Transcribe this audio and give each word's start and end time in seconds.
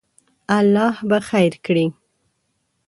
الله 0.59 0.95
به 1.09 1.17
خیر 1.29 1.53
کړی 1.65 1.87